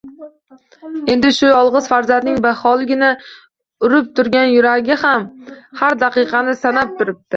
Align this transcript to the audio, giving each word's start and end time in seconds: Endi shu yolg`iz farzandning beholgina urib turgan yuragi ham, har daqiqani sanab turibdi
Endi 1.15 1.29
shu 1.39 1.49
yolg`iz 1.51 1.89
farzandning 1.91 2.39
beholgina 2.45 3.09
urib 3.89 4.07
turgan 4.21 4.49
yuragi 4.57 4.99
ham, 5.03 5.29
har 5.83 5.99
daqiqani 6.07 6.57
sanab 6.65 6.97
turibdi 7.03 7.25